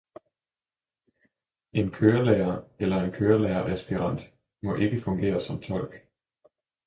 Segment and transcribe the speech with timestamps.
[1.73, 4.21] En kørelærer eller en kørelæreraspirant
[4.63, 5.93] må ikke fungere som tolk